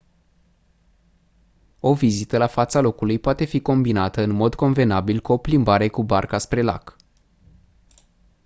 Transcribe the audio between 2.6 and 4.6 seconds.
locului poate fi combinată în mod